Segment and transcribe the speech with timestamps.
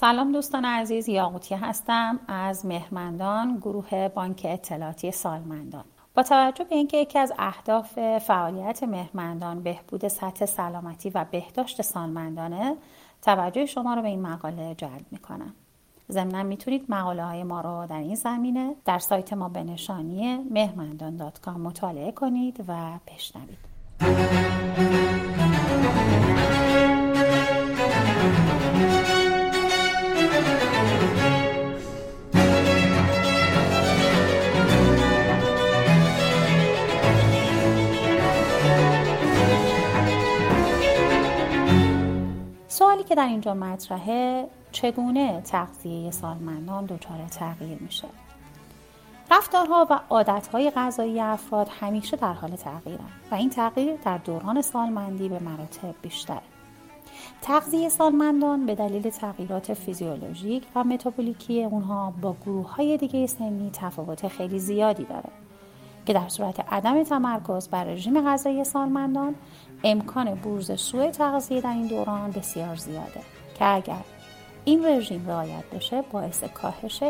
[0.00, 5.84] سلام دوستان عزیز یاقوتی هستم از مهرمندان گروه بانک اطلاعاتی سالمندان.
[6.14, 12.76] با توجه به اینکه یکی از اهداف فعالیت مهرمندان بهبود سطح سلامتی و بهداشت سالمندانه
[13.22, 15.54] توجه شما رو به این مقاله جلب می‌کنم.
[16.10, 21.32] ضمنا می‌تونید مقاله های ما رو در این زمینه در سایت ما به نشانی مهرمندان
[21.46, 23.58] مطالعه کنید و بشنوید.
[43.10, 48.08] که در اینجا مطرحه چگونه تغذیه سالمندان دچار تغییر میشه.
[49.30, 55.28] رفتارها و عادتهای غذایی افراد همیشه در حال تغییرند و این تغییر در دوران سالمندی
[55.28, 56.42] به مراتب بیشتره.
[57.42, 64.28] تغذیه سالمندان به دلیل تغییرات فیزیولوژیک و متابولیکی اونها با گروه های دیگه سنی تفاوت
[64.28, 65.30] خیلی زیادی داره.
[66.06, 69.34] که در صورت عدم تمرکز بر رژیم غذایی سالمندان
[69.84, 73.20] امکان بروز سوء تغذیه در این دوران بسیار زیاده
[73.58, 74.04] که اگر
[74.64, 77.02] این رژیم رعایت بشه باعث کاهش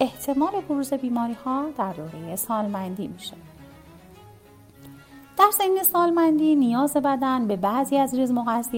[0.00, 3.34] احتمال بروز بیماری ها در دوره سالمندی میشه.
[5.38, 8.32] در سن سالمندی نیاز بدن به بعضی از ریز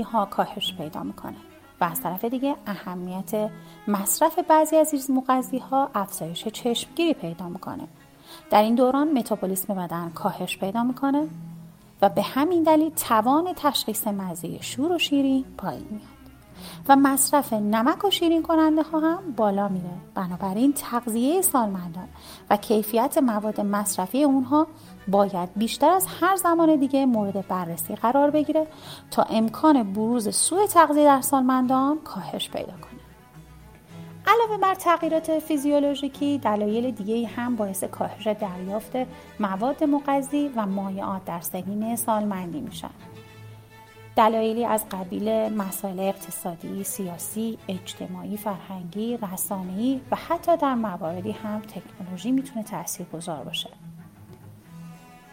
[0.05, 1.36] ها کاهش پیدا می‌کنه
[1.80, 3.50] و از طرف دیگه اهمیت
[3.88, 5.10] مصرف بعضی از ریز
[5.70, 7.88] ها افزایش چشمگیری پیدا می‌کنه.
[8.50, 11.28] در این دوران متابولیسم بدن کاهش پیدا می‌کنه
[12.02, 16.18] و به همین دلیل توان تشخیص مزه شور و شیرین پایین میاد
[16.88, 19.90] و مصرف نمک و شیرین کننده ها هم بالا میره.
[20.14, 22.08] بنابراین تغذیه سالمندان
[22.50, 24.66] و کیفیت مواد مصرفی اونها
[25.08, 28.66] باید بیشتر از هر زمان دیگه مورد بررسی قرار بگیره
[29.10, 32.88] تا امکان بروز سوء تغذیه در سالمندان کاهش پیدا کنه.
[34.28, 38.92] علاوه بر تغییرات فیزیولوژیکی دلایل دیگه هم باعث کاهش دریافت
[39.40, 42.91] مواد مغذی و مایعات در سنین سالمندی میشن
[44.16, 52.32] دلایلی از قبیل مسائل اقتصادی، سیاسی، اجتماعی، فرهنگی، رسانه‌ای و حتی در مواردی هم تکنولوژی
[52.32, 52.64] می‌تونه
[53.12, 53.70] گذار باشه.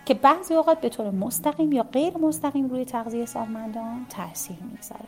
[0.05, 5.07] که بعضی اوقات به طور مستقیم یا غیر مستقیم روی تغذیه سالمندان تاثیر می‌گذاره.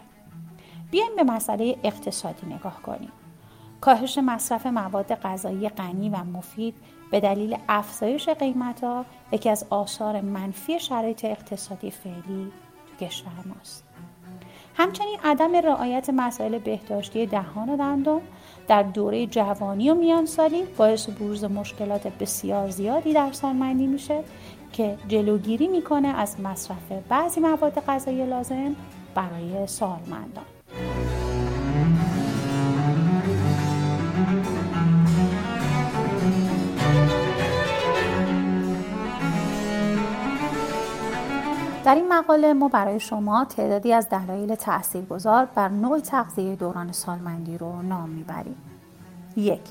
[0.91, 3.11] بیایم به مسئله اقتصادی نگاه کنیم.
[3.81, 6.75] کاهش مصرف مواد غذایی غنی و مفید
[7.11, 12.51] به دلیل افزایش قیمتها یکی از آثار منفی شرایط اقتصادی فعلی
[13.01, 13.83] کشور ماست.
[14.75, 18.21] همچنین عدم رعایت مسائل بهداشتی دهان و دندان
[18.67, 24.23] در دوره جوانی و میانسالی باعث بروز مشکلات بسیار زیادی در سالمندی میشه
[24.73, 28.75] که جلوگیری می‌کنه از مصرف بعضی مواد غذایی لازم
[29.15, 30.56] برای سالمندان.
[34.27, 34.33] در
[41.95, 47.81] این مقاله ما برای شما تعدادی از دلایل تاثیرگذار بر نوع تغذیه دوران سالمندی رو
[47.81, 48.55] نام می‌بریم.
[49.37, 49.61] یک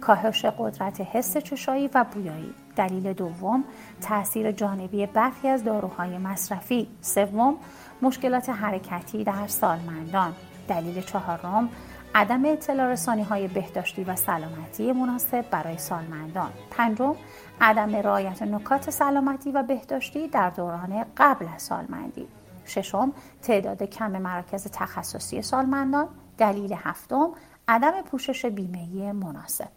[0.00, 2.54] کاهش قدرت حس چشایی و بویایی.
[2.76, 3.64] دلیل دوم
[4.00, 6.88] تاثیر جانبی برخی از داروهای مصرفی.
[7.00, 7.54] سوم
[8.02, 10.32] مشکلات حرکتی در سالمندان.
[10.68, 11.68] دلیل چهارم
[12.14, 16.50] عدم اطلاع رسانی های بهداشتی و سلامتی مناسب برای سالمندان.
[16.70, 17.16] پنجم
[17.60, 22.28] عدم رعایت نکات سلامتی و بهداشتی در دوران قبل از سالمندی.
[22.66, 26.08] ششم تعداد کم مراکز تخصصی سالمندان.
[26.38, 27.30] دلیل هفتم
[27.68, 29.68] عدم پوشش بیمه مناسب.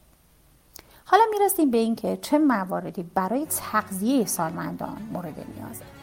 [1.05, 5.97] حالا می‌رسیم به اینکه چه مواردی برای تغذیه سالمندان مورد نیازه.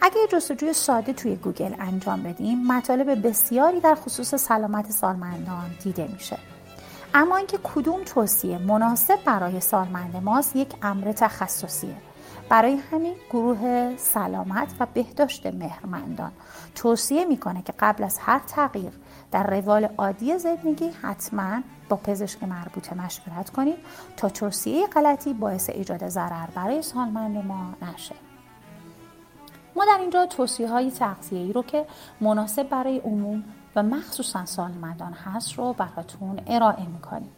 [0.00, 6.38] اگر جستجوی ساده توی گوگل انجام بدیم مطالب بسیاری در خصوص سلامت سالمندان دیده میشه.
[7.14, 11.96] اما اینکه کدوم توصیه مناسب برای سالمند ماست یک امر تخصصیه.
[12.48, 16.32] برای همین گروه سلامت و بهداشت مهرمندان
[16.74, 18.92] توصیه می‌کنه که قبل از هر تغییر
[19.30, 23.78] در روال عادی زندگی حتما با پزشک مربوطه مشورت کنید
[24.16, 28.27] تا توصیه غلطی باعث ایجاد ضرر برای سالمند ما نشه.
[29.78, 31.86] ما در اینجا توصیه های تغذیه‌ای رو که
[32.20, 33.44] مناسب برای عموم
[33.76, 37.30] و مخصوصا سالمندان هست رو براتون ارائه می‌کنیم.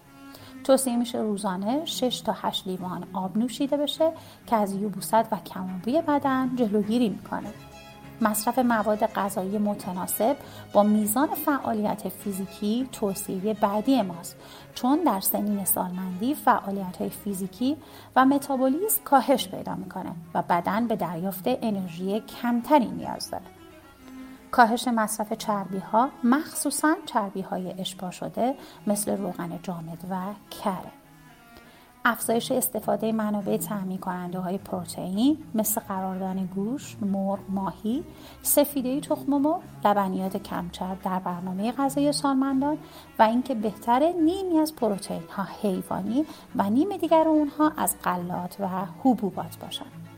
[0.64, 4.12] توصیه میشه روزانه 6 تا 8 لیوان آب نوشیده بشه
[4.46, 7.48] که از یوبوست و کمابی بدن جلوگیری می‌کنه.
[8.20, 10.36] مصرف مواد غذایی متناسب
[10.72, 14.36] با میزان فعالیت فیزیکی توصیه بعدی ماست.
[14.74, 17.76] چون در سنین سالمندی فعالیت های فیزیکی
[18.16, 23.44] و متابولیسم کاهش پیدا می‌کنه و بدن به دریافت انرژی کمتری نیاز داره.
[24.50, 28.54] کاهش مصرف چربی ها مخصوصا چربی های اشبا شده
[28.86, 30.16] مثل روغن جامد و
[30.50, 30.92] کره.
[32.04, 38.04] افزایش استفاده منابع تعمین کننده های پروتئین مثل قراردان گوشت، مرغ، ماهی،
[38.42, 42.78] سفیده تخم مرغ، لبنیات کمچرب در برنامه غذایی سالمندان
[43.18, 46.26] و اینکه بهتره نیمی از پروتئین ها حیوانی
[46.56, 48.68] و نیم دیگر اونها از غلات و
[49.04, 50.09] حبوبات باشند.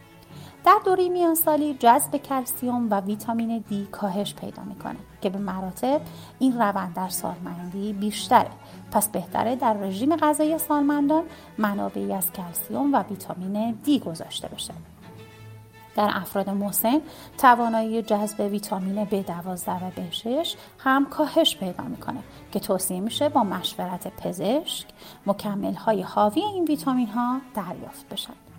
[0.64, 6.00] در دوره میانسالی جذب کلسیوم و ویتامین دی کاهش پیدا می‌کنه که به مراتب
[6.38, 8.50] این روند در سالمندی بیشتره.
[8.93, 11.23] پس بهتره در رژیم غذایی سالمندان
[11.59, 14.75] منابعی از کلسیوم و ویتامین دی گذاشته بشه.
[15.97, 17.00] در افراد مسن
[17.38, 20.49] توانایی جذب ویتامین B12 و B6
[20.79, 22.20] هم کاهش پیدا می‌کنه
[22.53, 24.87] که توصیه میشه با مشورت پزشک
[25.26, 28.51] مکمل های حاوی این ویتامین ها دریافت بشن.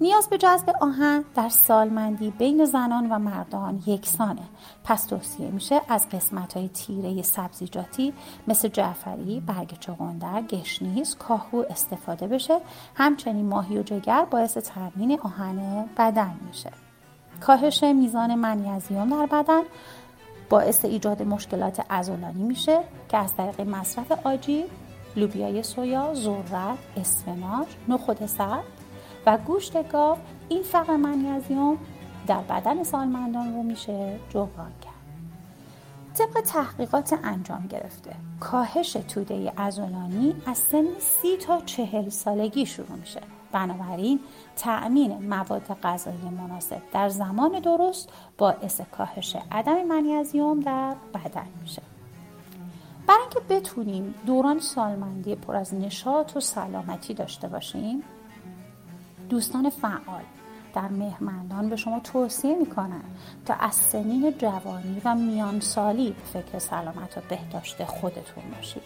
[0.00, 4.42] نیاز به جذب آهن در سالمندی بین زنان و مردان یکسانه.
[4.84, 8.12] پس توصیه میشه از قسمت های تیره سبزیجاتی
[8.48, 12.60] مثل جعفری، برگ چغندر، گشنیز، کاهو استفاده بشه.
[12.94, 16.70] همچنین ماهی و جگر باعث تامین آهن بدن میشه.
[17.40, 19.62] کاهش میزان منیزیم در بدن
[20.50, 24.66] باعث ایجاد مشکلات عضلانی میشه که از طریق مصرف آجیل
[25.16, 28.64] لوبیای سویا، ذرت، اسفناج، نخود سرد
[29.26, 30.18] و گوشت گاو
[30.48, 31.78] این فقر منیزیم
[32.26, 34.94] در بدن سالمندان رو میشه جبران کرد.
[36.14, 38.10] طبق تحقیقات انجام گرفته
[38.40, 43.20] کاهش توده ازولانی از سن سی تا چهل سالگی شروع میشه.
[43.52, 44.20] بنابراین
[44.56, 51.82] تأمین مواد غذایی مناسب در زمان درست باعث کاهش عدم منیزیم در بدن میشه.
[53.06, 58.02] برای اینکه بتونیم دوران سالمندی پر از نشاط و سلامتی داشته باشیم
[59.28, 60.22] دوستان فعال
[60.74, 63.04] در مهمندان به شما توصیه می‌کنن
[63.46, 68.82] تا از سنین جوانی و میان سالی فکر سلامت و بهداشت خودتون باشید.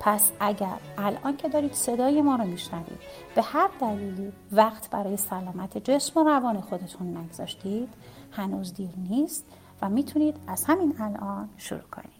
[0.00, 2.98] پس اگر الان که دارید صدای ما رو میشنوید
[3.34, 7.88] به هر دلیلی وقت برای سلامت جسم و روان خودتون نگذاشتید
[8.32, 9.46] هنوز دیر نیست
[9.82, 12.19] و می‌تونید از همین الان شروع کنید.